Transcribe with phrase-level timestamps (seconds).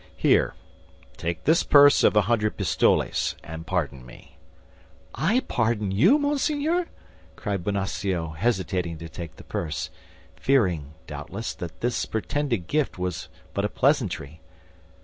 [0.15, 0.55] Here,
[1.15, 4.35] take this purse of a hundred pistoles, and pardon me."
[5.13, 6.87] "I pardon you, monseigneur!"
[7.39, 9.91] said Bonacieux, hesitating to take the purse,
[10.35, 14.41] fearing, doubtless, that this pretended gift was but a pleasantry.